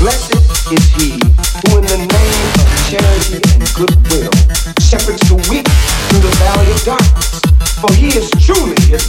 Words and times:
Blessed 0.00 0.72
is 0.72 0.94
he 0.94 1.29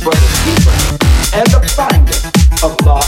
for 0.03 0.09
the 0.09 0.17
seeker 0.41 1.37
and 1.37 1.47
the 1.51 1.61
finder 1.75 2.65
of 2.65 2.85
love. 2.85 3.00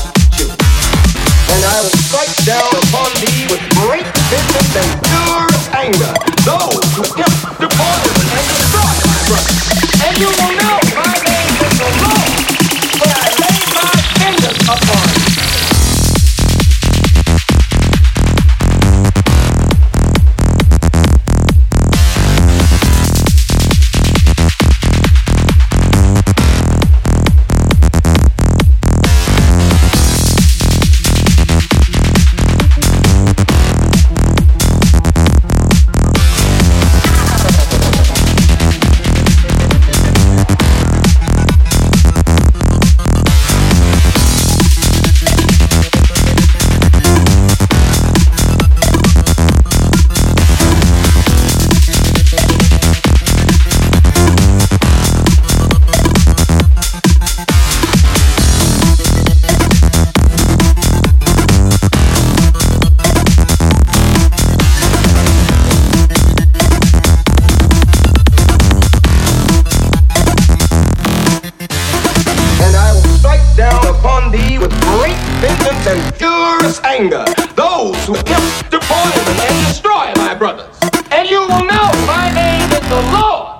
those 77.56 77.98
who 78.06 78.16
tempt, 78.16 78.72
deform, 78.72 79.12
and 79.28 79.68
destroy 79.68 80.12
my 80.16 80.34
brothers. 80.36 80.76
And 81.12 81.30
you 81.30 81.42
will 81.42 81.66
know 81.66 81.88
my 82.06 82.32
name 82.34 82.72
is 82.72 82.90
the 82.90 83.02
Lord 83.12 83.54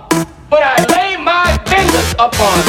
but 0.54 0.62
I 0.62 0.86
lay 0.94 1.18
my 1.18 1.58
vengeance 1.66 2.14
upon 2.20 2.62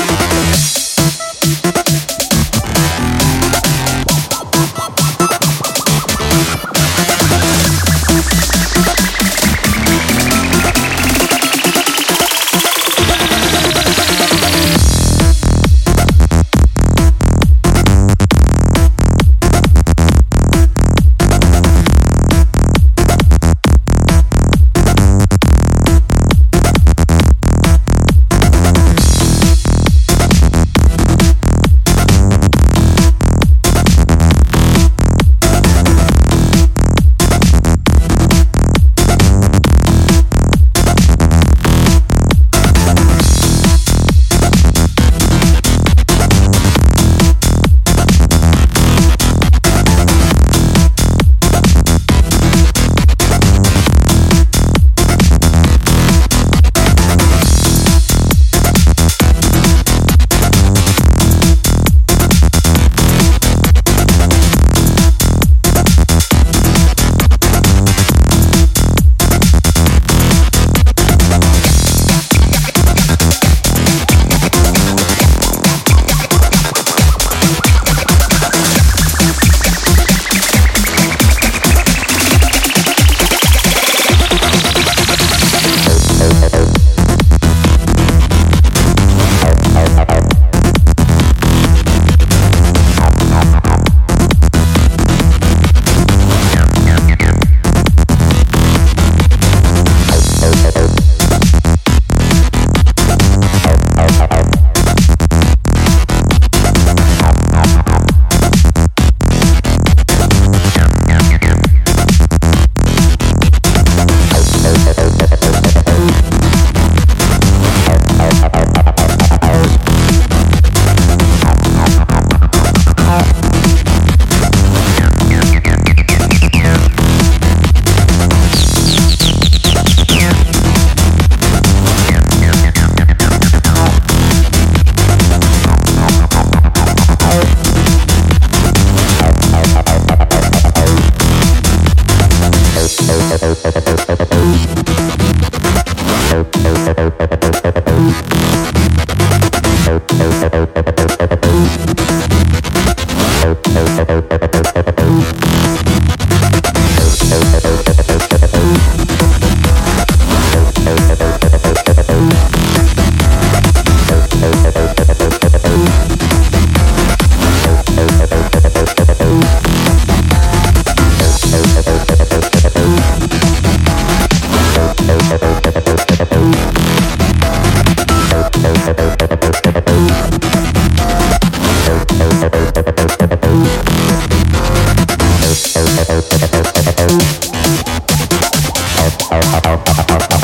Ha. 189.63 190.44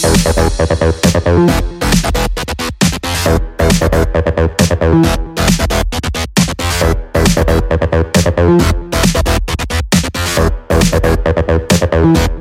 Bye. 12.01 12.40